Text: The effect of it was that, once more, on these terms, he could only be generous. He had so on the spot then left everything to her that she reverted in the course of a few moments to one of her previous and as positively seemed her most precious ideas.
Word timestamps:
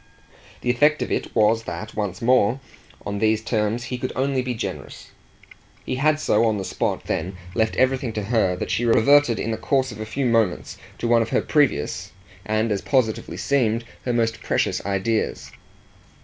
The 0.61 0.71
effect 0.71 1.03
of 1.03 1.11
it 1.11 1.35
was 1.35 1.65
that, 1.65 1.93
once 1.95 2.23
more, 2.23 2.59
on 3.05 3.19
these 3.19 3.43
terms, 3.43 3.83
he 3.83 3.99
could 3.99 4.11
only 4.15 4.41
be 4.41 4.55
generous. 4.55 5.11
He 5.85 5.97
had 5.97 6.19
so 6.19 6.43
on 6.45 6.57
the 6.57 6.65
spot 6.65 7.03
then 7.03 7.37
left 7.53 7.75
everything 7.75 8.11
to 8.13 8.23
her 8.23 8.55
that 8.55 8.71
she 8.71 8.83
reverted 8.83 9.37
in 9.39 9.51
the 9.51 9.57
course 9.57 9.91
of 9.91 9.99
a 9.99 10.05
few 10.07 10.25
moments 10.25 10.75
to 10.97 11.07
one 11.07 11.21
of 11.21 11.29
her 11.29 11.41
previous 11.43 12.13
and 12.45 12.71
as 12.71 12.81
positively 12.81 13.37
seemed 13.37 13.83
her 14.03 14.11
most 14.11 14.41
precious 14.41 14.83
ideas. 14.87 15.51